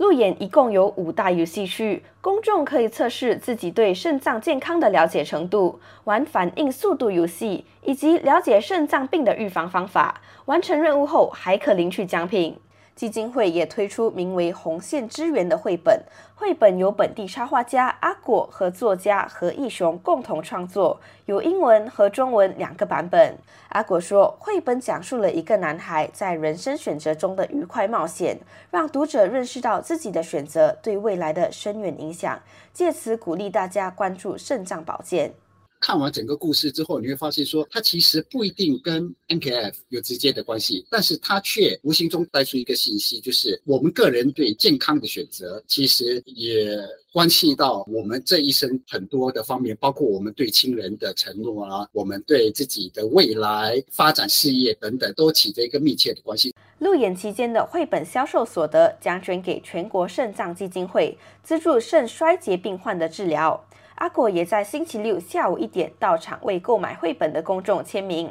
[0.00, 10.22] 路演一共有五大游戏区，公众可以测试自己对肾脏健康的了解程度，玩反应速度游戏，以及了解肾脏病的预防方法。
[10.46, 12.56] 完成任务后，还可领取奖品。
[13.00, 16.04] 基金会也推出名为《红线之源》的绘本，
[16.34, 23.38] 绘本由本地插画家阿果和作家何义雄共同创作，有英文和中文两个版本。
[23.70, 28.38] 阿果说，绘本讲述了一个男孩在人生选择中的愉快冒险，
[28.70, 32.38] 让读者认识到自己的选择对未来的深远影响，
[32.74, 35.32] 借此鼓励大家关注肾脏保健。
[35.80, 46.76] 看完整个故事之后，你会发现说，它其实不一定跟 NKF 有直接的关系，但是它却无形中带出一个信息，就是我们个人对健康的选择，其实也
[47.12, 56.54] 关系到我们这一生很多的方面，包括我们对亲人的承诺啊，我们对自己的未来发展事业等等，都起着一个密切的关系。
[56.78, 63.66] 路演期间的绘本销售所得将捐给全国肾脏基金会，资助肾衰竭病患的治疗。
[64.00, 68.30] 阿果也在星期六下午一点到场为购买绘本的公众签名。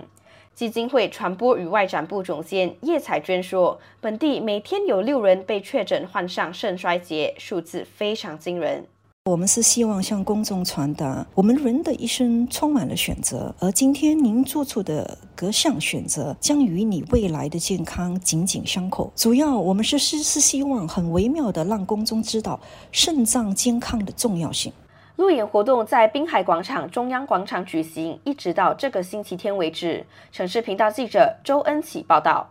[0.56, 8.84] 基金会传播与外展部总监叶彩娟说：“本地每天有六人被确诊患上肾衰竭，数字非常惊人。
[9.26, 19.14] 我们是希望向公众传达，我们人的一生充满了选择，而今天您做出的各项选择将与你未来的健康紧紧相扣。
[19.16, 22.59] 主要我们是是是希望很微妙的让公众知道
[22.92, 24.73] 肾脏健康的重要性。”
[25.20, 30.06] 路演活动在滨海广场中央广场举行，一直到这个星期天为止。
[30.31, 32.50] 城市频道记者周恩启报道。